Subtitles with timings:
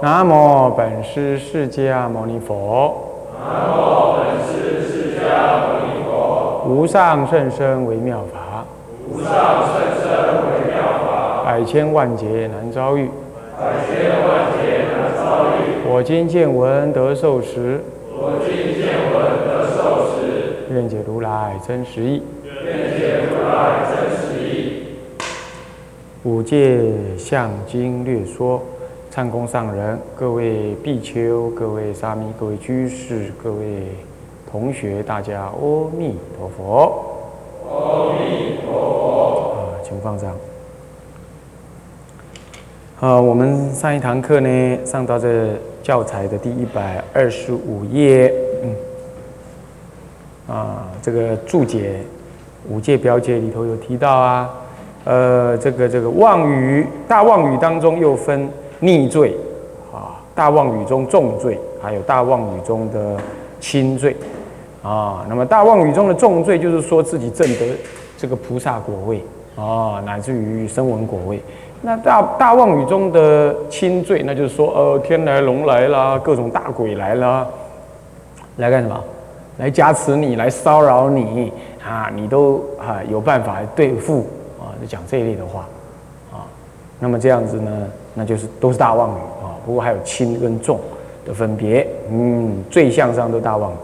[0.00, 2.94] 南无本师释迦牟尼佛。
[3.34, 6.62] 南无本师释迦牟尼佛。
[6.68, 8.64] 无上甚深微妙法。
[9.10, 9.32] 无上
[9.66, 10.10] 甚深
[10.52, 11.42] 微妙法。
[11.44, 13.10] 百千万劫难遭遇。
[13.58, 15.90] 百千万劫难遭遇。
[15.90, 17.80] 我今见闻得受持。
[18.12, 20.72] 我今见闻得受持。
[20.72, 22.22] 愿解如来真实义。
[22.64, 24.84] 愿解如来真实义。
[26.22, 26.88] 五戒
[27.18, 28.62] 相经略说。
[29.10, 33.82] 唱功上人，各位比丘，各位沙弥，各位居士，各位
[34.50, 37.04] 同学，大家阿弥陀佛。
[37.68, 39.54] 阿弥陀佛。
[39.54, 40.30] 啊，请放上。
[43.00, 48.32] 啊，我们上一堂课呢，上到这教材的第一百二十五页。
[48.62, 50.54] 嗯。
[50.54, 52.02] 啊，这个注解
[52.68, 54.50] 五戒标解里头有提到啊，
[55.04, 58.48] 呃，这个这个妄语大妄语当中又分。
[58.80, 59.34] 逆罪，
[59.92, 63.16] 啊，大妄语中重罪，还有大妄语中的
[63.60, 64.16] 轻罪，
[64.82, 67.76] 啊，那么大妄语中的重罪就是说自己证得
[68.16, 69.22] 这个菩萨果位，
[69.56, 71.40] 啊，乃至于声闻果位。
[71.80, 77.46] 那大大妄语中的轻罪，那就是说，呃，天来龙来啦，各种大鬼来啦，
[78.56, 79.00] 来干什么？
[79.58, 81.52] 来加持你，来骚扰你，
[81.84, 84.26] 啊，你都啊有办法来对付，
[84.58, 85.66] 啊，就讲这一类的话，
[86.32, 86.46] 啊，
[87.00, 87.70] 那么这样子呢？
[88.18, 90.80] 那就是都是大妄语啊，不过还有轻跟重
[91.24, 91.86] 的分别。
[92.10, 93.74] 嗯，最向上都大妄语。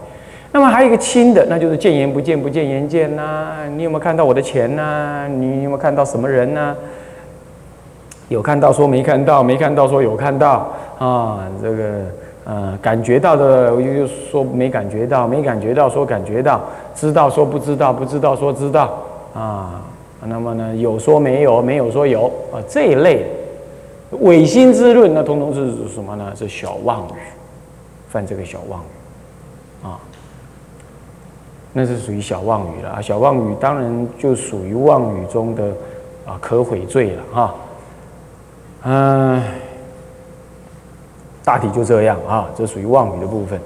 [0.51, 3.65] 那么还有一个轻的，那就是见言不见，不见言见呐。
[3.75, 5.25] 你有没有看到我的钱呐？
[5.29, 6.75] 你有没有看到什么人呐？
[8.27, 10.69] 有看到说没看到，没看到说有看到
[10.99, 11.47] 啊。
[11.61, 11.83] 这个
[12.45, 16.61] 呃，感觉到的又说没感觉到，没感觉到说感觉到，
[16.93, 18.97] 知道说不知道，不知道说知道
[19.33, 19.81] 啊。
[20.27, 23.25] 那么呢，有说没有，没有说有啊，这一类。
[24.11, 26.33] 违心之论，那通通是什么呢？
[26.35, 27.19] 是小妄语，
[28.09, 29.99] 犯这个小妄语啊，
[31.73, 33.01] 那是属于小妄语了啊。
[33.01, 35.73] 小妄语当然就属于妄语中的
[36.25, 37.55] 啊可悔罪了哈。
[38.83, 39.43] 嗯，
[41.43, 43.59] 大体就这样啊，这属于妄语的部分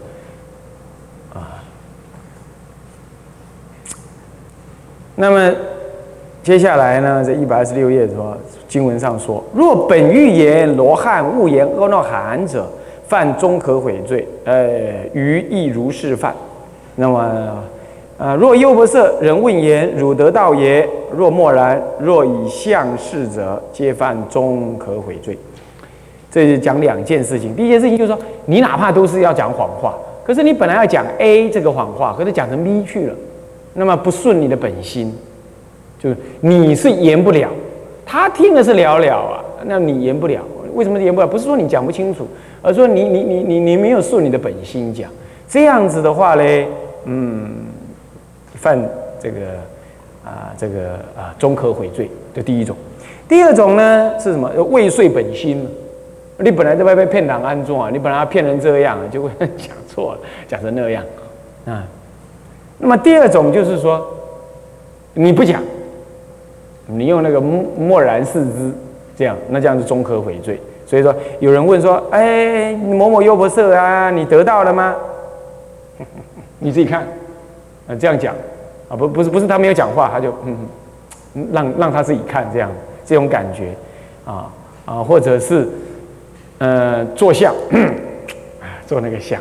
[1.34, 1.62] 啊。
[5.16, 5.56] 那么。
[6.50, 8.36] 接下来呢，这一百二十六页说，
[8.68, 12.68] 经文上说：若本欲言罗汉勿言阿耨含者，
[13.08, 14.28] 犯中可悔罪。
[14.46, 14.68] 呃，
[15.14, 16.34] 于亦如是犯。
[16.96, 17.64] 那么，
[18.18, 20.90] 呃，若优婆塞人问言：汝得道也？
[21.16, 25.38] 若默然，若以相视者，皆犯中可悔罪。
[26.32, 27.56] 这是讲两件事情。
[27.56, 29.94] 第一件事情就是说，你哪怕都是要讲谎话，
[30.26, 33.14] 可是你本来要讲 A 这个谎话，可是讲成 B 去了，
[33.76, 35.16] 那么不顺你的本心。
[36.00, 37.50] 就是你是言不了，
[38.06, 40.42] 他听的是了了啊，那你言不了，
[40.74, 41.28] 为什么言不了？
[41.28, 42.26] 不是说你讲不清楚，
[42.62, 45.12] 而是说你你你你你没有顺你的本心讲，
[45.50, 46.66] 这样子的话嘞，
[47.04, 47.50] 嗯，
[48.56, 48.80] 犯
[49.22, 49.40] 这个
[50.24, 52.78] 啊这个啊中可悔罪的第一种，
[53.28, 54.50] 第二种呢是什么？
[54.70, 55.68] 未遂本心
[56.38, 61.04] 你本来在外面骗党安装啊，你本来要骗人这样，就会讲错了，讲成那样
[61.66, 61.86] 啊。
[62.78, 64.08] 那么第二种就是说
[65.14, 65.62] 你不讲。
[66.92, 68.72] 你用那个默然视之，
[69.18, 70.60] 这样，那这样是中科悔罪。
[70.86, 74.96] 所以说，有人问说：“哎，某某优婆塞啊，你得到了吗？”
[76.58, 77.02] 你自己看，
[77.88, 78.34] 啊，这样讲，
[78.90, 80.58] 啊，不，不是，不是他没有讲话，他就嗯，
[81.52, 82.72] 让让他自己看，这样，
[83.06, 83.76] 这种感觉，
[84.26, 84.52] 啊
[84.86, 85.70] 啊，或者是，
[86.58, 87.54] 呃，做相，
[88.88, 89.40] 做那个相。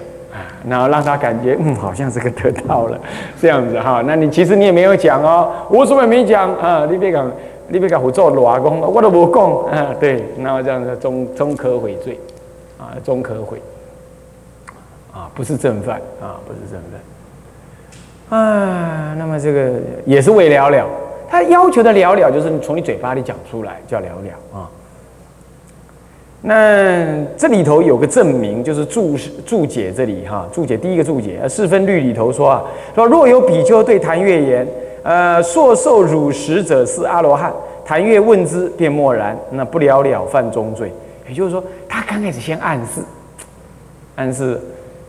[0.69, 2.99] 然后让他感觉，嗯，好像这个得到了，
[3.41, 4.03] 这样子哈。
[4.07, 6.87] 那你其实你也没有讲哦，我什么也没讲啊。
[6.91, 7.31] 你别讲，
[7.69, 9.95] 你别讲我做罗阿公，我都不讲啊。
[10.01, 12.19] 对，然后这样子中中可悔罪，
[12.79, 13.61] 啊，中可悔，
[15.13, 16.81] 啊，不是正犯啊，不是正
[18.29, 18.39] 犯。
[18.39, 19.73] 啊，那么这个
[20.05, 20.87] 也是未了了，
[21.31, 24.69] 他要求的了了就是你从你嘴巴里讲出来叫了了啊。
[26.41, 27.05] 那
[27.37, 32.63] 这里头有个证明，就是注注解这里哈，注解第一个注解，四分律里头说啊，
[32.95, 34.67] 说若有比丘对谭月言，
[35.03, 37.53] 呃，硕受乳食者是阿罗汉，
[37.85, 40.93] 谭月问之便默然，那不了了犯中罪。
[41.29, 43.01] 也就是说，他刚开始先暗示，
[44.15, 44.61] 暗示，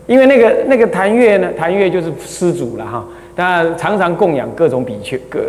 [0.08, 3.06] 因为那个那个谭月呢，谭月就是施主了哈，
[3.36, 5.40] 他常常供养各种比丘，各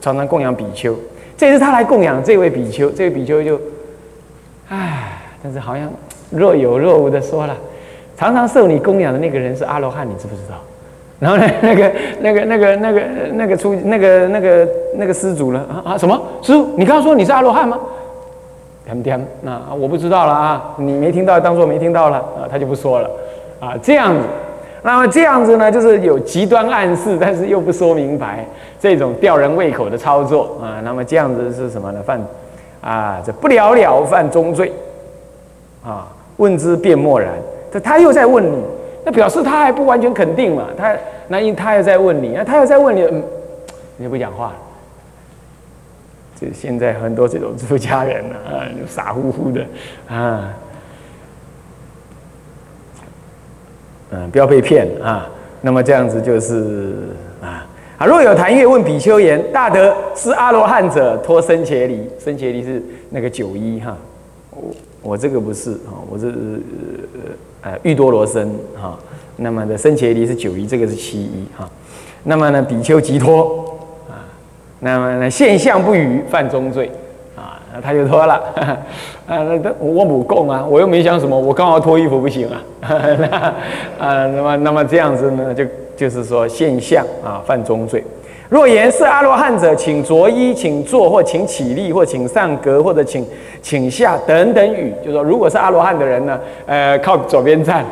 [0.00, 0.96] 常常供养比丘，
[1.36, 3.60] 这次他来供养这位比丘，这位比丘就，
[4.68, 5.22] 唉。
[5.44, 5.86] 但是好像
[6.30, 7.54] 若有若无的说了，
[8.16, 10.56] 常常受你供养的那个人是阿罗汉，你知不知道？
[11.20, 13.02] 然后呢，那个、那个、那个、那个、
[13.34, 15.62] 那个出那个、那个、那个施主呢？
[15.70, 16.66] 啊啊，什么施主？
[16.78, 17.78] 你刚刚说你是阿罗汉吗？
[18.86, 23.10] 点点，那我不知道了啊，你没听到当做没听到了啊，他就不说了
[23.60, 24.22] 啊，这样子。
[24.82, 28.46] 那么这样子呢，就是有极端暗示，但是又不说明白，
[28.80, 30.80] 这种吊人胃口的操作啊。
[30.82, 32.02] 那么这样子是什么呢？
[32.04, 32.20] 犯
[32.82, 34.70] 啊，这不了了犯中罪
[35.84, 36.08] 啊。
[36.38, 37.32] 问之便漠然，
[37.70, 38.56] 他他又在问你，
[39.04, 40.66] 那表示他还不完全肯定嘛。
[40.76, 40.92] 他
[41.28, 43.22] 那因他又在问你，那他又在问你，嗯，
[43.98, 44.52] 你不讲话。
[46.40, 49.64] 这现在很多这种出家人啊，就傻乎乎的
[50.08, 50.52] 啊。
[54.10, 55.28] 嗯，不要被骗啊！
[55.60, 56.94] 那么这样子就是
[57.40, 57.66] 啊
[57.98, 58.06] 啊！
[58.06, 62.08] 若有谈月问比丘言：“大德是阿罗汉者，脱生伽离。
[62.18, 63.96] 生伽离是那个九一哈，
[64.50, 66.28] 我我这个不是啊，我是
[67.62, 68.98] 呃呃玉多罗僧哈。
[69.36, 71.68] 那么的生伽离是九一，这个是七一哈。
[72.22, 73.64] 那么呢，比丘即脱
[74.08, 74.24] 啊。
[74.80, 76.90] 那么呢，现象不语，犯中罪
[77.36, 78.78] 啊。”他就脱了，啊，
[79.26, 82.62] 那他我母供啊，我又没想什么，我刚好脱衣服不行啊，
[83.98, 85.64] 啊，那么那么这样子呢，就
[85.96, 88.02] 就是说现象啊，犯中罪。
[88.54, 93.26] 若言是阿罗汉者，请着衣，请坐，或请起立，或请上格，或者请
[93.60, 97.84] 请下等等语，就说如果是阿罗汉的人呢，呃，靠左边站，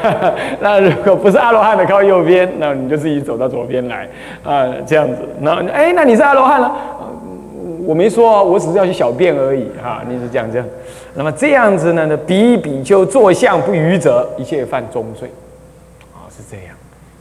[0.58, 4.08] 那如果不是阿罗汉的，靠右边，那你就自己走到左边来，
[4.42, 6.74] 啊，这样子，那哎，那你是阿罗汉了。
[7.84, 10.00] 我没说，我只是要去小便而已哈。
[10.08, 10.66] 你是讲这样，
[11.12, 12.06] 那么这样子呢？
[12.06, 15.30] 呢，比比就坐相不愚者，一切犯中罪。
[16.14, 16.74] 啊，是这样。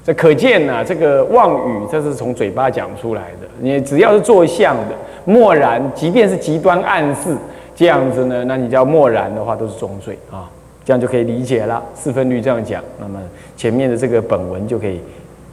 [0.05, 3.47] 这可见呢，这个妄语，这是从嘴巴讲出来的。
[3.59, 7.35] 你只要是坐相的，默然，即便是极端暗示
[7.75, 10.47] 这样子呢，那你叫默然的话，都是中罪啊。
[10.85, 11.83] 这样就可以理解了。
[11.95, 13.19] 四分律这样讲，那么
[13.57, 15.01] 前面的这个本文就可以，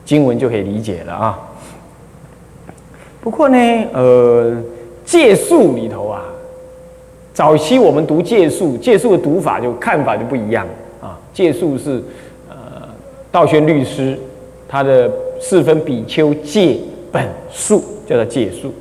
[0.04, 1.38] 经文就可以理解了啊。
[3.20, 3.56] 不过呢，
[3.94, 4.56] 呃。
[5.04, 6.22] 借数里头啊，
[7.34, 10.64] 早期我们读借数，借数的读法就看法就不一样
[11.00, 11.18] 啊。
[11.34, 12.00] 借数是
[12.48, 12.56] 呃
[13.32, 14.16] 道宣律师
[14.72, 16.78] 他的四分比丘戒
[17.12, 18.72] 本数叫做戒数，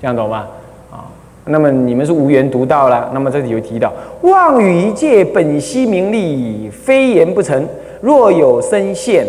[0.00, 0.44] 这样懂吗？
[0.90, 1.06] 啊，
[1.44, 7.64] 那么你们是无缘读到了，那么这里有提到妄语一戒本息名利，非言不成。
[8.00, 9.24] 若有身陷，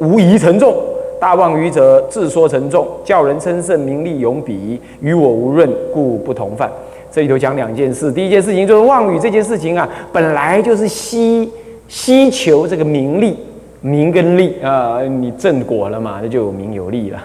[0.00, 0.74] 无疑沉重。
[1.20, 6.72] 大妄语者，自说成众，叫人称圣名利永彼，与我无润，故不同犯。
[7.12, 11.52] 这里头讲两件事，第一件事情就是妄语这件事情啊，本来就是希
[11.88, 13.36] 希求这个名利，
[13.80, 17.20] 名跟利啊，你正果了嘛，那就有名有利了。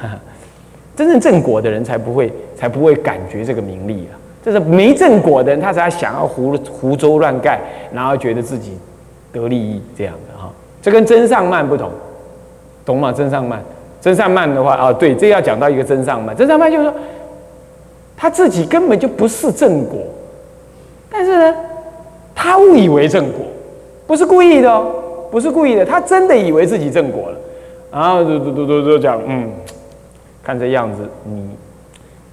[0.95, 4.13] 真正正果的人才不会，才不会感觉这个名利啊。
[4.45, 7.59] 就是没正果的人，他才想要胡胡诌乱盖，
[7.93, 8.77] 然后觉得自己
[9.31, 10.51] 得利益这样的哈。
[10.81, 11.89] 这跟真上慢不同，
[12.85, 13.11] 懂吗？
[13.11, 13.63] 真上慢。
[14.01, 16.35] 真善慢的话啊，对，这要讲到一个真善慢。
[16.35, 16.93] 真善慢就是说，
[18.17, 19.97] 他自己根本就不是正果，
[21.09, 21.55] 但是呢，
[22.35, 23.45] 他误以为正果，
[24.05, 24.93] 不是故意的哦，
[25.33, 27.37] 不是故意的，他真的以为自己正果了，
[27.91, 29.49] 然后都都都都都讲，嗯，
[30.43, 31.49] 看这样子，你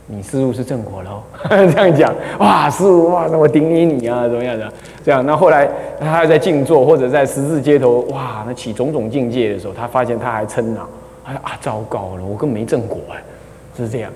[0.07, 4.71] 你师傅是正果喽， 这样讲，哇，师傅哇，那我顶你你啊，怎么样的？
[5.03, 5.67] 这样，那后来
[5.99, 10.87] 他还在静坐或者在十字街头，哇，那起种种境界的时候，他发现他还嗔恼。
[11.25, 13.23] 哎啊，糟糕了，我根本没正果哎，
[13.79, 14.13] 是这样。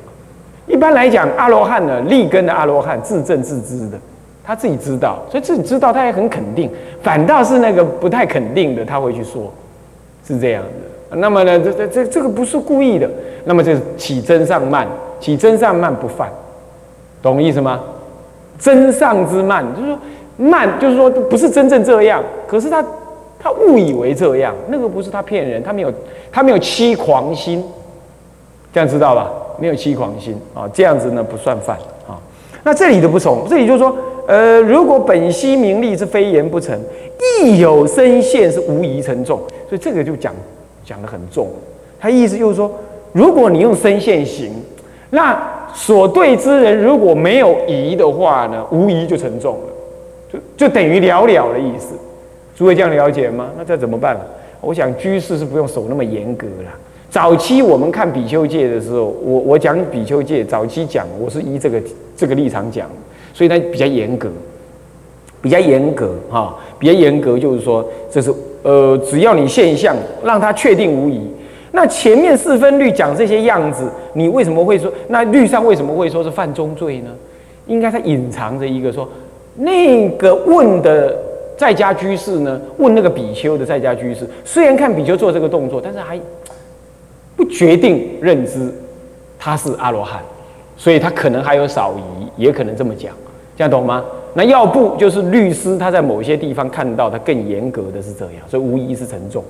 [0.67, 3.99] 一般来讲，阿罗汉呢，立根的阿罗汉，自证自知的，
[4.45, 6.71] 他自己知道，所以自己知道，他也很肯定。
[7.03, 9.53] 反倒是那个不太肯定的，他会去说，
[10.27, 11.17] 是这样的。
[11.17, 13.09] 那么呢，这这这这个不是故意的。
[13.45, 14.87] 那么就是起真上慢，
[15.19, 16.31] 起真上慢不犯，
[17.23, 17.81] 懂意思吗？
[18.59, 19.99] 真上之慢，就是说
[20.37, 22.85] 慢，就是说不是真正这样，可是他。
[23.37, 25.93] 他误以为这样，那个不是他骗人，他没有，
[26.33, 27.63] 他没有欺狂心，
[28.73, 29.31] 这样知道吧？
[29.59, 31.77] 没有欺狂心啊，这样子呢不算犯
[32.09, 32.17] 啊。
[32.63, 33.95] 那这里的不从，这里就是说，
[34.27, 36.79] 呃，如果本息名利是非言不成，
[37.43, 39.39] 亦有身现是无疑成重，
[39.69, 40.35] 所以这个就讲
[40.85, 41.49] 讲的很重。
[42.01, 42.71] 他意思就是说，
[43.13, 44.53] 如果你用身现行，
[45.11, 45.37] 那
[45.75, 49.73] 所对之人如果没有疑的话呢，无疑就成重了，
[50.33, 51.95] 就就等于了了的意思。
[52.57, 53.51] 诸位这样了解吗？
[53.59, 54.17] 那这怎么办？
[54.61, 56.71] 我想居士是不用守那么严格了。
[57.11, 61.83] 早期我们看比丘戒的时候，我我讲比丘戒，早期讲我是依这个
[62.17, 62.89] 这个立场讲，
[63.35, 64.31] 所以它比较严格，
[65.43, 71.21] 比较严格哈，比较严格就是说，这是呃，只要你现象让他确定无疑。
[71.73, 77.11] 那前面四分律讲这些样子，你为什么会说那律上为什么会说是犯中罪呢？
[77.67, 79.07] 应该它隐藏着一个说
[79.57, 81.15] 那个问的。
[81.57, 82.61] 在家居士呢？
[82.79, 86.19] 问那个比丘的在家居士，虽然看比丘做这个动作，但是还
[87.37, 88.75] 不决定认知
[89.39, 90.21] 他是阿罗汉，
[90.77, 93.15] 所以他可能还有少疑，也可能这么讲，
[93.57, 94.05] 这样懂吗？
[94.37, 99.45] 那要不就是律师他在某些地方看到他更严格的是这样，所以无疑是沉重。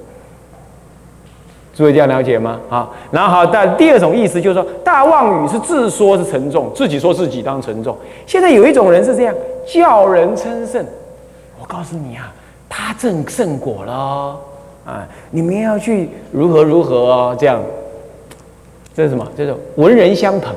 [1.74, 2.60] 诸位这样了解吗？
[2.68, 7.96] 好，然后好，但第二种意思就是说，大妄语是自说是沉重，自己说自己当沉重。
[8.26, 9.34] 现在有一种人是这样，
[9.66, 10.84] 叫人称圣。
[11.58, 12.32] 我告诉你啊，
[12.68, 14.38] 他证圣果了
[14.84, 17.60] 啊，你们要去如何如何，这样。
[18.94, 19.26] 这是什么？
[19.36, 20.54] 就是文人相捧，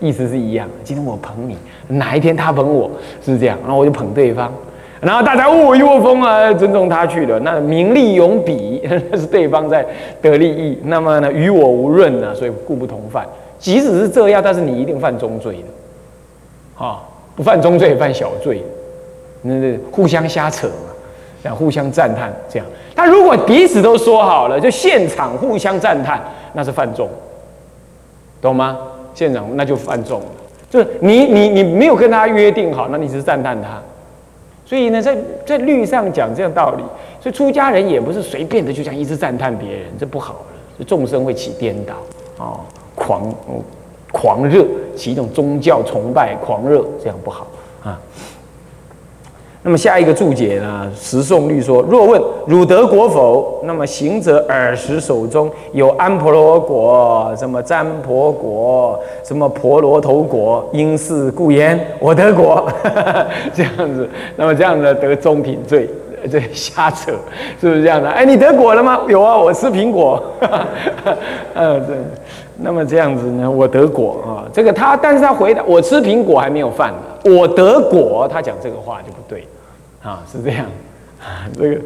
[0.00, 0.68] 意思是一样。
[0.84, 1.56] 今天我捧你，
[1.88, 2.90] 哪一天他捧我，
[3.24, 4.52] 是这样，然后我就捧对方。
[5.00, 7.38] 然后大家哦一窝蜂啊，尊重他去了。
[7.40, 9.86] 那名利永比， 那是对方在
[10.22, 10.78] 得利益。
[10.84, 13.26] 那么呢，与我无润呢，所以故不同犯。
[13.58, 17.02] 即使是这样，但是你一定犯中罪的，啊，
[17.36, 18.62] 不犯中罪犯小罪，
[19.42, 20.92] 那那互相瞎扯嘛，
[21.42, 22.66] 这样互相赞叹这样。
[22.94, 26.22] 他如果彼此都说好了，就现场互相赞叹，
[26.54, 27.08] 那是犯重，
[28.40, 28.78] 懂吗？
[29.16, 30.26] 现场那就犯众了。
[30.70, 33.82] 就是你你你没有跟他约定好，那你只是赞叹他。
[34.64, 36.82] 所以呢，在在律上讲这样道理，
[37.20, 40.34] 所以出家人也不是随便的就想一直赞叹别人，这不好
[40.78, 41.94] 了，众生会起颠倒
[42.44, 42.60] 啊，
[42.94, 43.32] 狂
[44.12, 44.64] 狂热
[44.96, 47.46] 起一种宗教崇拜狂热，这样不好。
[49.66, 50.88] 那么下一个注解呢？
[50.94, 53.58] 十诵律说：若问汝得果否？
[53.64, 62.70] 那么行者耳时手中有安婆罗果，什么占婆果，什么婆罗头果，因是故言我得果。
[63.52, 65.90] 这样子，那么这样子得中品罪，
[66.30, 67.10] 这瞎扯，
[67.60, 68.08] 是不是这样的？
[68.08, 69.00] 哎，你得果了吗？
[69.08, 70.22] 有啊，我吃苹果。
[71.54, 71.96] 嗯， 对。
[72.58, 73.50] 那么这样子呢？
[73.50, 76.98] 我得果啊，这个他，但是他回答我吃苹果还没有犯呢。
[77.36, 79.44] 我得果，他讲这个话就不对。
[80.06, 80.64] 啊，是这样，
[81.20, 81.80] 啊，这个，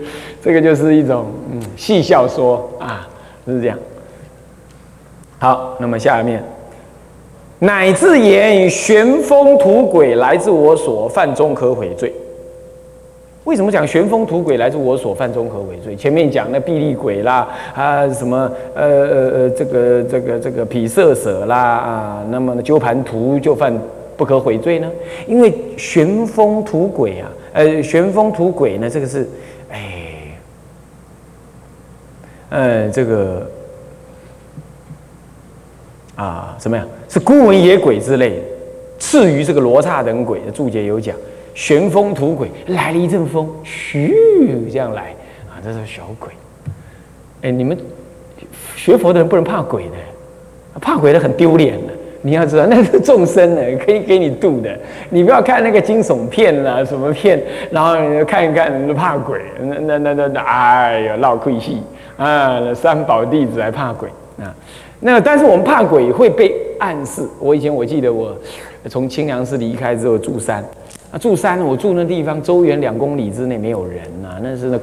[0.45, 3.09] 这个就是一种嗯戏笑说啊，
[3.47, 3.79] 是这样。
[5.39, 6.45] 好，那么下面，
[7.61, 12.13] 乃至言旋风土鬼来自我所犯中可悔罪。
[13.45, 15.97] 为什么讲旋风土鬼来自我所犯中可悔罪？
[15.97, 18.37] 前面讲那臂力鬼啦，啊什么
[18.75, 23.73] 呃呃呃这个这个这个毗舍舍啦啊，那么呢鸠盘图就犯
[24.15, 24.87] 不可悔罪呢？
[25.27, 27.33] 因为旋风土鬼啊。
[27.53, 28.89] 呃，旋风吐鬼呢？
[28.89, 29.29] 这个是，
[29.71, 30.39] 哎，
[32.51, 33.51] 呃，这个
[36.15, 36.87] 啊，怎么样？
[37.09, 38.43] 是孤魂野鬼之类的，
[38.99, 41.17] 次于这个罗刹等鬼的注解有讲，
[41.55, 44.15] 旋风吐鬼来了一阵风，嘘，
[44.71, 45.15] 这样来
[45.49, 46.31] 啊，这是小鬼。
[47.43, 47.77] 哎，你们
[48.77, 51.93] 学佛的人不能怕鬼的，怕鬼的很丢脸的。
[52.23, 54.71] 你要知道， 那是众生呢，可以给你度的。
[55.09, 59.41] 你不要看那个惊悚片啦，什么片，然后看一看，怕鬼。
[59.61, 61.79] 那那那那那，哎呀，闹亏戏
[62.17, 62.75] 啊！
[62.75, 64.09] 三宝弟子还怕鬼
[64.39, 64.55] 啊？
[65.01, 67.27] 那但是我们怕鬼会被暗示。
[67.39, 68.37] 我以前我记得，我
[68.89, 70.63] 从清凉寺离开之后住山，
[71.11, 74.79] 啊住山，我住那地方周圆两公里之内没有人呐，那是那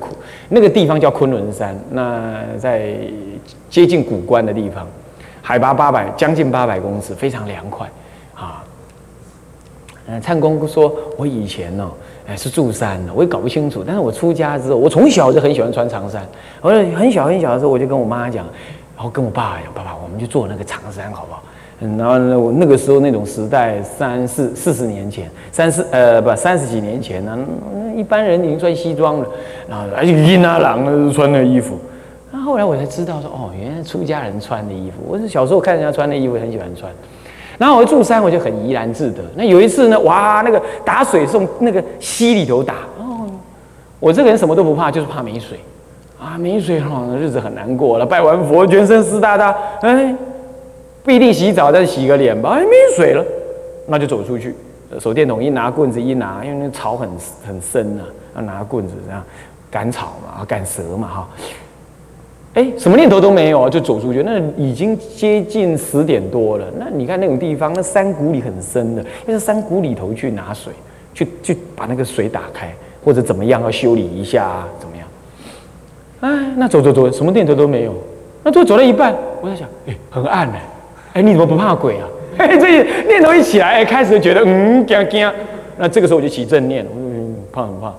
[0.49, 2.93] 那个地方叫昆仑山，那在
[3.69, 4.87] 接近古关的地方。
[5.47, 7.87] 海拔八百，将近八百公尺，非常凉快，
[8.35, 8.61] 啊，
[10.05, 11.89] 嗯，灿公说，我以前呢，
[12.27, 13.81] 哎，是住山的，我也搞不清楚。
[13.81, 16.27] 但是我出家之后，我从小就很喜欢穿长衫。
[16.59, 18.45] 我很小很小的时候，我就跟我妈讲，
[18.97, 21.41] 然后跟我爸讲，爸爸，我们就做那个长衫，好不好？
[21.79, 27.39] 嗯，然后呢，我那个时候那种时代，三四四十年前，三四呃不三十几年前呢，
[27.95, 29.27] 一般人已经穿西装了，
[29.69, 31.79] 然后而且阴啊郎穿那衣服。
[32.47, 35.03] 后来我才知道说，哦，原来出家人穿的衣服。
[35.05, 36.89] 我是小时候看人家穿的衣服，很喜欢穿。
[37.57, 39.21] 然后我住山，我就很怡然自得。
[39.35, 42.75] 那有一次呢，哇，那个打水从那个溪里头打。
[42.99, 43.27] 哦，
[43.99, 45.59] 我这个人什么都不怕，就是怕没水。
[46.17, 48.05] 啊，没水哦，日子很难过了。
[48.05, 50.15] 拜完佛，全身湿哒哒，哎，
[51.03, 52.51] 不一定洗澡，再洗个脸吧。
[52.51, 53.25] 哎，没水了，
[53.87, 54.55] 那就走出去，
[55.01, 57.09] 手电筒一拿，棍子一拿，因为那草很
[57.45, 59.21] 很深啊，要拿棍子这样
[59.69, 61.27] 赶草嘛，赶蛇嘛，哈。
[62.57, 64.23] 哎，什么念头都没有啊，就走出去。
[64.23, 66.65] 那已经接近十点多了。
[66.79, 70.73] 那你看那种地方，那山谷里很深的，要在山谷里头去拿水，
[71.13, 72.73] 去去把那个水打开，
[73.05, 74.67] 或者怎么样要修理一下啊？
[74.79, 75.07] 怎么样？
[76.21, 77.93] 哎，那走走走，什么念头都没有。
[78.41, 80.55] 那就走到一半，我在想，哎，很暗呢。
[81.13, 82.07] 哎，你怎么不怕鬼啊？
[82.39, 85.31] 嘿， 这念头一起来，开始觉得嗯，惊惊。
[85.77, 87.93] 那这个时候我就起正念，嗯，怕很怕？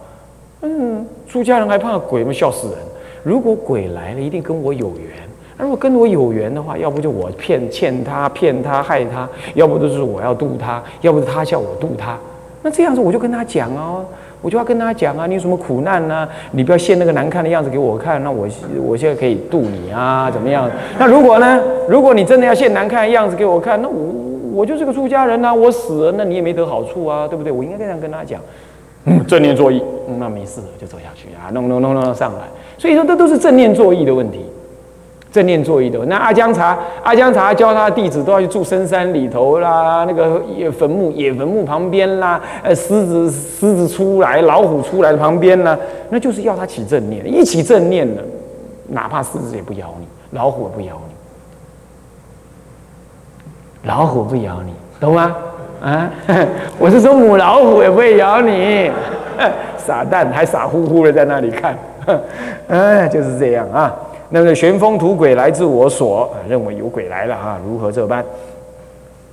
[0.62, 2.32] 嗯，出家人还怕鬼吗？
[2.32, 2.78] 笑死人。
[3.28, 5.12] 如果鬼来了，一定跟我有缘。
[5.58, 12.16] 那如果跟我有缘的话，要不就我骗欠他，骗他害他；要不就是我要渡他，要不是他叫我渡他。
[12.62, 14.02] 那这样子我就跟他讲哦，
[14.40, 16.26] 我就要跟他讲啊，你有什么苦难呢？
[16.52, 18.24] 你不要现那个难看的样子给我看。
[18.24, 18.48] 那我
[18.82, 20.70] 我现在可以渡你啊，怎么样？
[20.98, 21.60] 那如果呢？
[21.86, 24.14] 如果你真的要现难看的样子给我看，那我
[24.54, 27.52] 我就是个出家人呐，我死了，那你也没得好处啊，对不对？
[27.52, 28.40] 我应该这样跟他讲。
[29.26, 29.82] 正念作意，
[30.18, 32.40] 那没事了，就走下去啊，弄弄弄弄上来。
[32.76, 34.44] 所以说，这都是正念作意的问题。
[35.30, 48.22] 正念作意的，那阿江茶，阿江茶教他的弟子都要去住深山里头啦，那个野坟墓、野坟墓旁边啦，呃，狮子、狮子出来，老虎出来的旁边呢，那就是要他起正念，一起正念了，
[48.88, 50.98] 哪怕狮子也不咬你，老虎也不咬
[53.82, 55.36] 你，老虎不咬你，懂吗？
[55.80, 56.10] 啊，
[56.78, 58.90] 我是说母老虎也不会咬你，
[59.76, 61.78] 傻蛋，还傻乎乎的在那里看，
[62.68, 63.94] 哎， 就是这样啊。
[64.30, 68.24] 那个旋风土鬼来自我所，认为有鬼来了啊，如何这般？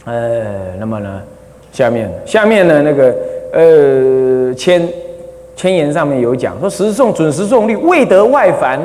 [0.06, 0.44] 呃，
[0.80, 1.22] 那么呢，
[1.72, 3.14] 下面下面呢那个
[3.52, 4.88] 呃千
[5.56, 8.80] 千言上面有讲说，时诵准时诵律未得外凡，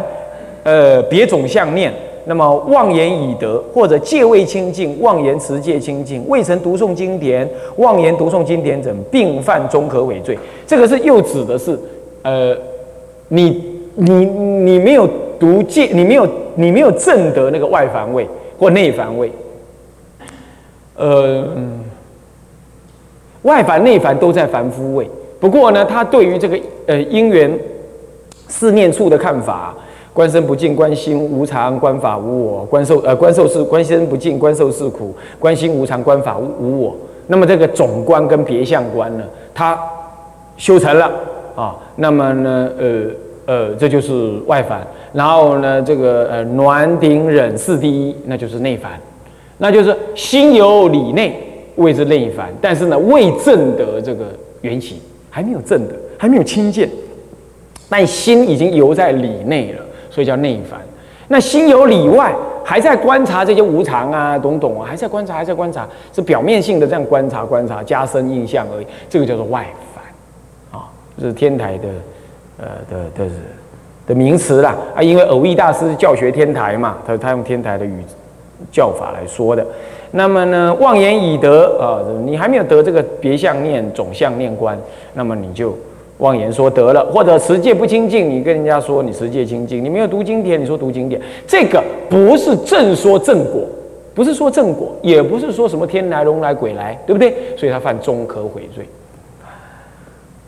[0.64, 1.92] 呃别种相念，
[2.24, 10.38] 那么妄言以得或者戒未清净，妄言持戒清净，未曾读诵经典，妄言读诵经典者，并犯中可伪罪。
[10.66, 11.78] 这个是又指的是，
[12.22, 12.56] 呃，
[13.28, 13.62] 你
[13.94, 15.08] 你你没有。
[15.40, 19.32] 读戒，你没有，你没有证得那个外凡位或内凡位，
[20.96, 21.48] 呃，
[23.40, 25.08] 外凡内凡都在凡夫位。
[25.40, 27.58] 不过呢，他对于这个呃因缘
[28.48, 29.74] 四念处的看法，
[30.20, 36.94] 观身不净，观心无常，观法无我，观受呃观受是观身不净，观受是苦，观心无常，观法无无我。
[37.26, 39.24] 那么这个总观跟别相观呢，
[39.54, 39.78] 他
[40.58, 41.10] 修成了
[41.56, 41.74] 啊。
[41.96, 43.06] 那么呢，呃。
[43.46, 48.92] 呃，这就是外凡，然后呢，这个呃暖顶忍是第一，那就是内凡，
[49.58, 51.34] 那就是心有理内
[51.74, 54.26] 谓之内凡，但是呢未证得这个
[54.60, 55.00] 缘起，
[55.30, 56.88] 还没有证得，还没有亲见，
[57.88, 60.78] 但心已经游在理内了，所以叫内凡。
[61.28, 70.84] 那心有里外，还在观察这些无常啊，懂懂啊，还在观察，还在观察，是表面性的这样观察观察，加深印象而已，这个叫做外凡，啊，
[71.18, 71.88] 这是天台的。
[72.62, 73.30] 呃的的
[74.06, 78.04] 的名词啦啊，因为偶益大师教学天台嘛，他他用天台的语
[78.70, 79.66] 教法来说的。
[80.10, 84.78] 那么呢，妄言已得啊，你还没有得这个别相念总相念观，
[85.14, 85.75] 那么你就
[86.21, 93.63] 妄言说得了，或者持戒不清净，你跟人家说你持戒清净，你没有读经典，你说读经典，这个不是正说正果，
[94.15, 97.35] 不是说正果，也不是说什么天来龙来鬼来，对不对？
[97.56, 98.87] 所以他犯中可悔罪。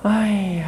[0.03, 0.67] 哎呀。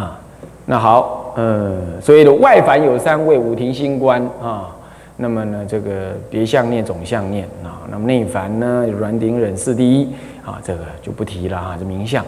[0.00, 0.18] 啊，
[0.66, 4.74] 那好，嗯，所以的外凡有三位五庭星官啊，
[5.16, 10.08] 那么呢，这个别相念总相念啊，那么内凡呢，软顶忍是第一
[10.44, 12.24] 啊，这个就不提了啊，这名相。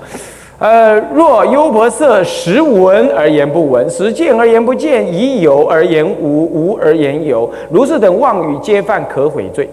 [0.58, 9.68] 呃，若优婆塞实闻而言不闻，实见而言不见，以有而言无，无而言有，如是等妄语，皆犯可悔罪。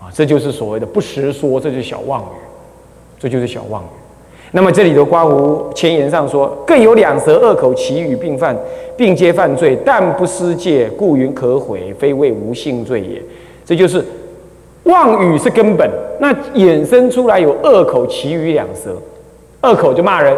[0.00, 2.36] 啊，这就是所谓的不实说，这就是小妄语，
[3.18, 4.01] 这就是小妄语。
[4.54, 8.54] 那么这里的刮胡前言上说，更有两舌恶口其语并犯，
[8.96, 13.22] 并皆犯罪，但不失戒，故云可悔，非谓无性罪也。
[13.64, 14.04] 这就是
[14.82, 18.94] 妄语是根本，那衍生出来有恶口其语两舌，
[19.62, 20.36] 恶口就骂人，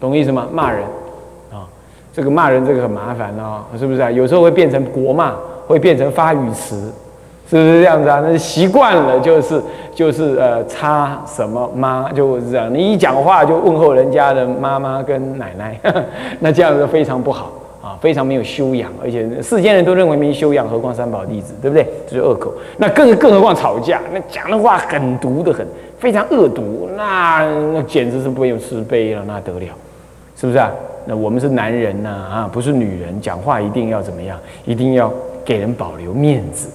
[0.00, 0.46] 懂意思吗？
[0.52, 0.82] 骂人
[1.52, 1.66] 啊，
[2.12, 4.08] 这个骂人这个很麻烦哦，是不是啊？
[4.08, 5.34] 有时候会变成国骂，
[5.66, 6.92] 会变成发语词。
[7.48, 8.22] 是不是这样子啊？
[8.24, 9.60] 那习惯了就是
[9.94, 12.72] 就是呃，擦什么妈就是这样。
[12.72, 15.78] 你一讲话就问候人家的妈妈跟奶奶，
[16.40, 17.52] 那这样子非常不好
[17.82, 21.86] 啊，非常没有修养，而且世间人都认为没修养，何况三宝弟子，对不对？
[22.08, 22.52] 这是恶口。
[22.78, 25.66] 那更更何况吵架，那讲的话狠毒的很，
[25.98, 29.66] 非常恶毒，那那简直是没有慈悲了，那得了，
[30.34, 30.70] 是不是啊？
[31.04, 34.38] 那我们是男人呐啊，不是女人，讲话一定要怎么样？
[34.64, 35.12] 一定要
[35.44, 36.70] 给人保留面子。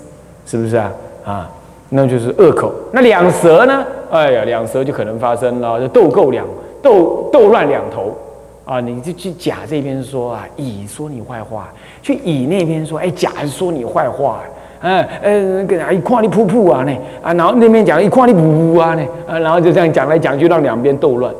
[0.50, 0.92] 是不是啊？
[1.24, 1.52] 啊，
[1.90, 2.74] 那就是恶口。
[2.92, 3.86] 那两舌呢？
[4.10, 6.44] 哎呀，两舌就可能发生了，就斗够两
[6.82, 8.18] 斗斗乱两头
[8.66, 8.80] 啊！
[8.82, 11.66] 你就去甲这边说啊，乙说你坏话；
[12.02, 14.42] 去乙那边说，哎，甲说你坏话。
[14.82, 21.32] 嗯嗯，跟啊一夸你噗噗啊呢啊，然后那边讲一夸你噗噗啊呢啊，然后就这样讲来讲去，让两边斗乱。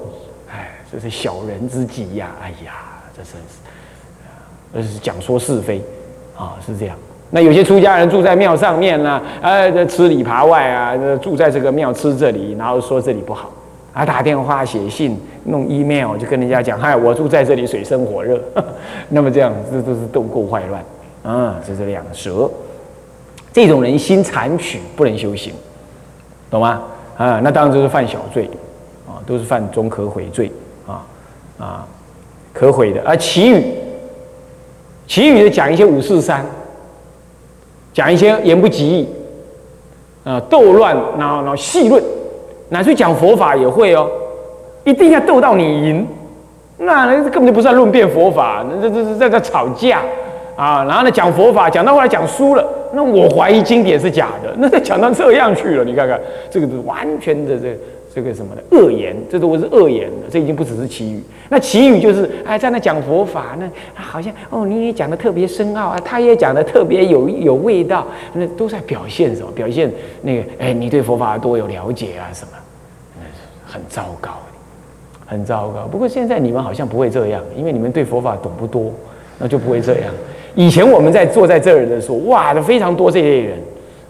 [0.52, 2.28] 哎，这是小人之极呀！
[2.44, 2.74] 哎呀，
[3.18, 3.58] 这真是，
[4.76, 5.82] 而是讲说是非
[6.38, 6.96] 啊，是这样。
[7.32, 13.52] 那有些出家人住在庙上面呢，呃，吃里扒外啊，住在这个庙吃这里，然后说这里不好，
[13.94, 18.42] 啊，打电话、写信、弄 email 就跟人家讲，嗨，我住在这里水深火热，
[19.10, 20.84] 那么这样这都是斗够坏乱，
[21.22, 22.50] 啊，这是两舌，
[23.54, 25.54] 这种人心残取，不能修行，
[26.50, 26.82] 懂吗？
[27.16, 28.50] 啊，那当然就是犯小罪，
[29.08, 30.52] 啊，都是犯中可悔罪，
[30.88, 31.06] 啊
[31.60, 31.88] 啊，
[32.54, 33.64] 可悔的，而其余，
[35.06, 36.44] 其余的讲一些五四三。
[37.94, 39.10] 讲一些言不及义，
[40.24, 42.02] 啊，斗乱，然后然后细论，
[42.70, 44.10] 乃至讲佛法也会哦，
[44.84, 46.08] 一定要斗到你赢，
[46.78, 50.02] 那那根本就不是在论辩佛法，那这这是在在吵架
[50.56, 50.84] 啊。
[50.88, 57.78] 然后呢，讲佛法讲到后来讲输了，那我怀疑经典是假的，那讲到这样去了，你看看这个是完全的这。
[58.14, 61.24] 这个什么的恶言，这都是恶言的，这已经不只是奇语。
[61.48, 69.52] 那奇语就是哎，在那讲佛法，那好像哦，你也讲的特别深奥啊，他也讲的特别有有味道，那都在表现什么？
[69.52, 69.92] 表现
[70.24, 72.52] 那个哎，你对佛法多有了解啊什么？
[73.16, 74.32] 那很糟糕，
[75.28, 75.88] 很糟糕。
[75.92, 78.92] 不过现在你们好像不会这样，因为你们对佛法懂不多，
[79.38, 80.12] 那就不会这样。
[80.56, 83.60] 以前我们在坐在这儿的时候，哇，那非常多这类人，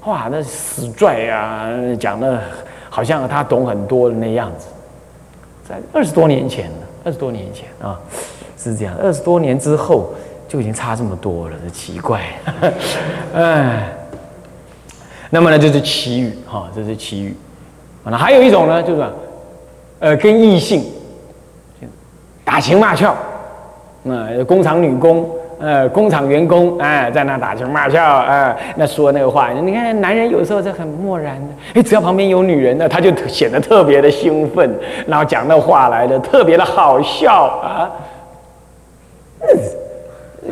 [0.05, 2.39] 哇，那死拽啊，讲的。
[2.89, 4.67] 好像他懂很多的那样子，
[5.67, 7.99] 在二十多年前了，二十多年前啊，
[8.57, 8.95] 是这样。
[9.01, 10.13] 二十多年之后
[10.47, 12.21] 就已经差这么多了，这奇怪。
[13.33, 13.89] 哎，
[15.29, 17.35] 那么呢，就是奇遇哈，这是奇遇。
[18.03, 19.05] 那还有一种呢，就是
[19.99, 20.83] 呃，跟异性
[22.43, 23.15] 打情骂俏，
[24.03, 25.29] 那工厂女工。
[25.59, 34.73] 呃，工厂员工哎，在那打情骂俏啊，那说那个话，你看男人有时候是很漠然的，哎，只要旁边有女人呢，他就显得特别的兴奋，
[35.05, 37.91] 然后讲那话来的特别的好笑啊，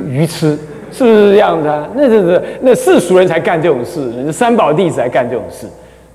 [0.05, 0.59] 愚痴
[0.91, 1.87] 是不是这样子啊？
[1.95, 5.67] 那是是那世俗人才干这种事，三宝弟子才干这种事，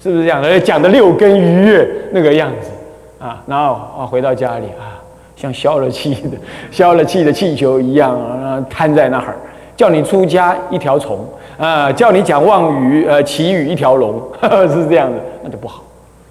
[0.03, 0.61] 是不是这样的？
[0.61, 2.71] 讲的六根愉悦那个样子
[3.25, 5.01] 啊，然后啊回到家里啊。
[5.43, 6.39] 像消了气的、
[6.71, 9.35] 消了气的气球一样啊，瘫在那儿，
[9.77, 11.19] 叫你出家一条虫
[11.59, 14.23] 啊，叫你讲妄语呃奇语一条龙，
[14.73, 15.83] 是这样的，那就不好，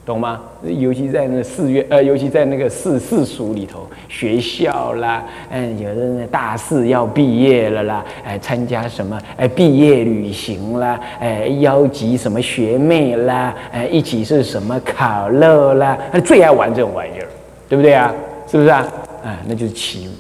[0.06, 0.40] 懂吗？
[0.64, 17.28] 尤其在那寺院呃，尤其在那个寺寺俗里头，学校啦，嗯，有的那大四要毕业了啦，哎，参加什么哎毕业旅行啦，哎，邀集什么学妹啦，哎，一起是什么烤肉啦，他最爱玩这种玩意儿，
[17.68, 18.14] 对不对啊？
[18.48, 18.86] 是不是啊？
[19.24, 20.12] 哎，那就是欺辱。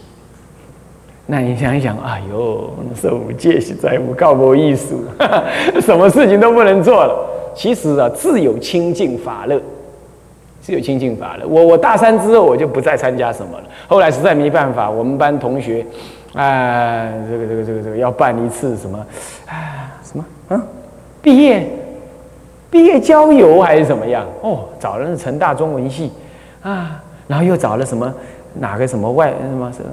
[1.27, 5.03] 那你想一想，哎呦，受戒是在无告我艺术，
[5.79, 7.15] 什么事情都不能做了。
[7.55, 9.61] 其实啊，自有清净法乐，
[10.61, 11.47] 自有清净法乐。
[11.47, 13.63] 我我大三之后，我就不再参加什么了。
[13.87, 15.85] 后来实在没办法，我们班同学，
[16.33, 19.05] 哎，这个这个这个这个要办一次什么，
[19.47, 20.61] 哎，什么啊？
[21.21, 21.69] 毕业
[22.69, 24.25] 毕业郊游还是怎么样？
[24.41, 26.11] 哦，找了成大中文系
[26.61, 27.01] 啊。
[27.27, 28.13] 然后又找了什么
[28.55, 29.89] 哪个什么外什么什么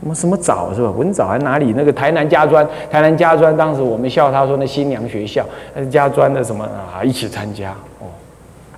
[0.00, 0.90] 什么什么早是吧？
[0.96, 2.64] 文藻还哪里那个台南家专？
[2.90, 7.02] 台南家专当时我们笑他说那新娘学校，那是家专的什么啊？
[7.02, 8.06] 一起参加哦。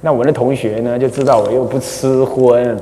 [0.01, 2.75] 那我那同学呢就知道我又不吃荤，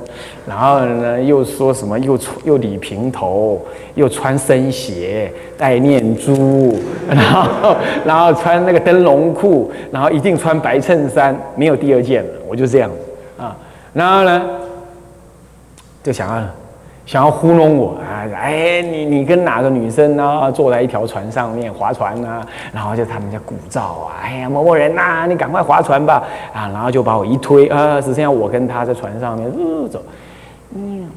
[0.47, 3.61] 然后呢又说什么又又理平头，
[3.97, 12.31] 又穿僧鞋，戴念珠，然后然后穿那个灯笼裤，然后一定穿白衬衫，没有第二件了。
[12.49, 12.89] 我就这样
[13.37, 13.57] 啊，
[13.93, 14.43] 然后呢？
[16.09, 16.43] 就想要
[17.05, 18.25] 想要糊弄我啊！
[18.35, 20.51] 哎，你你跟哪个女生呢？
[20.53, 22.41] 坐在一条船上面划船呢？
[22.73, 24.17] 然后就他们家鼓噪啊！
[24.23, 26.23] 哎呀，某某人呐，你赶快划船吧！
[26.55, 29.53] 啊，然后就把我一推啊，只剩下我跟他在船上面
[29.91, 30.03] 走。
[30.75, 31.11] 嗯，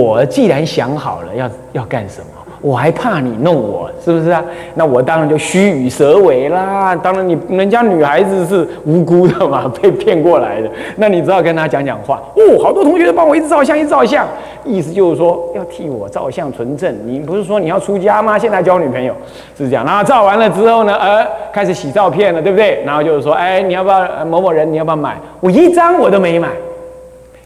[0.00, 2.26] 我既然想好了要要干什么。
[2.62, 4.42] 我还怕你弄我，是不是啊？
[4.74, 6.94] 那我当然就虚与蛇尾啦。
[6.94, 10.70] 当然，你人家女孩子是无辜的嘛，被骗过来的。
[10.96, 12.22] 那你只好跟他讲讲话。
[12.36, 14.24] 哦，好多同学都帮我一直照相，一直照相，
[14.64, 16.96] 意思就是说要替我照相存证。
[17.04, 18.38] 你不是说你要出家吗？
[18.38, 19.12] 现在交女朋友
[19.58, 19.84] 是这样。
[19.84, 22.80] 然后照完了之后呢，呃，开始洗照片了，对不对？
[22.86, 24.72] 然后就是说，哎，你要不要某某人？
[24.72, 25.16] 你要不要买？
[25.40, 26.48] 我一张我都没买。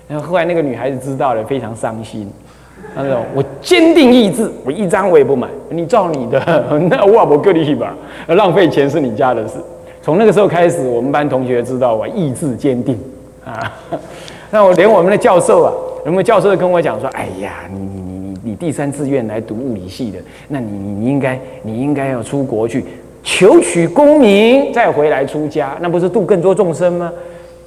[0.06, 2.30] 然后后来那个女孩子知道了，非常伤心。
[2.94, 5.48] 那种我坚定意志，我一张我也不买。
[5.68, 7.94] 你照你的， 那我不割你一把，
[8.28, 9.58] 浪费钱是你家的事。
[10.02, 12.98] 从那个时候开始，我们班同学知道我意志坚定
[13.44, 13.72] 啊。
[14.50, 15.72] 那我连我们的教授啊，
[16.04, 22.84] 我们教授跟我讲说：“哎呀，你你你你你第三志愿来读物理系的，那你你应该你应该要出国去
[23.24, 27.12] 求取功名，再回来出家，那不是度更多众生吗？”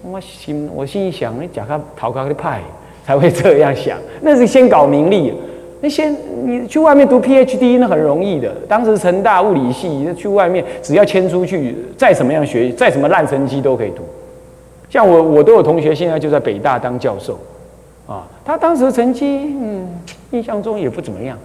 [0.01, 2.61] 我心我心一想，你假个逃开的派。
[3.09, 5.33] 才会这样想，那是先搞名利。
[5.81, 8.51] 那先你去外面读 PhD，那很容易的。
[8.67, 14.03] 当时成大物理系去外面，只要迁出去，再怎么样学，再什么烂成绩都可以读。
[14.91, 17.39] 像我，我都有同学现在就在北大当教授，
[18.05, 19.87] 啊，他当时成绩，嗯，
[20.29, 21.35] 印象中也不怎么样，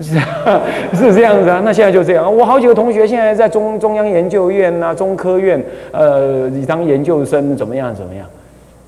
[0.00, 0.18] 是
[0.96, 1.60] 是这样子啊。
[1.62, 8.26] 那现在就这样，我好几个同学现在在中中央研究院呐、中科院，呃，当研究生怎么样怎么样？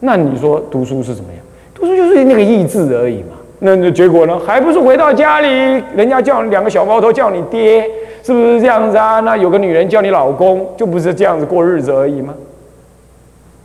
[0.01, 1.44] 那你说读书是怎么样？
[1.85, 4.39] 读书就是那个意志而已嘛，那那结果呢？
[4.39, 5.49] 还不是回到家里，
[5.95, 7.83] 人家叫两个小毛头叫你爹，
[8.23, 9.21] 是不是这样子啊？
[9.21, 12.33] 那有个女人叫你老公，就不是这样子过日子而已吗？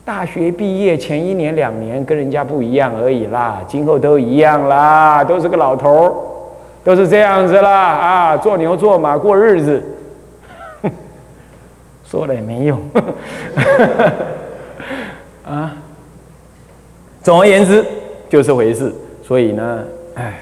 [0.03, 6.11] 大学毕业前一年两年跟人家不一样而已啦，今后都一样啦，都是个老头儿，
[6.83, 9.81] 都是这样子啦啊，做牛做马过日子，
[12.05, 12.77] 说了也没用
[15.47, 15.73] 啊。
[17.21, 17.85] 总而言之，
[18.29, 18.93] 就这回事。
[19.21, 19.83] 所以呢，
[20.15, 20.39] 哎，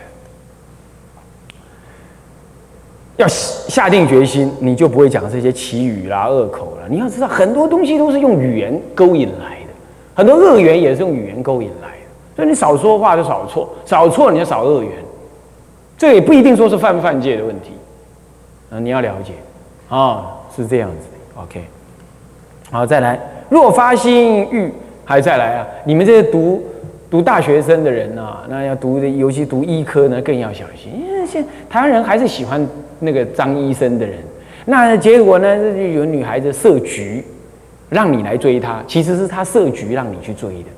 [3.18, 6.88] 要下下定决心，你就不会讲这些奇语啦、恶口了。
[6.90, 9.74] 你要知道，很多东西都是用语言勾引来的，
[10.16, 11.96] 很多恶缘也是用语言勾引来的。
[12.36, 14.92] 所以你少说话就少错，少错你就少恶缘。
[15.98, 17.72] 这也不一定说是犯不犯戒的问题，
[18.70, 19.34] 啊，你要了解，
[19.90, 21.08] 啊，是这样子。
[21.36, 21.66] OK，
[22.72, 23.20] 好，再来，
[23.50, 24.72] 若发心欲，
[25.04, 25.68] 还再来啊？
[25.84, 26.64] 你们这些读。
[27.10, 30.92] 读大学生的人呐，那要读的，尤其读医科呢，更要小心。
[30.94, 32.66] 因为现台湾人还是喜欢
[33.00, 34.18] 那个张医生的人。
[34.66, 35.56] 那结果呢，
[35.94, 37.24] 有女孩子设局，
[37.90, 40.70] 让你来追她，其实是她设局让你去追的。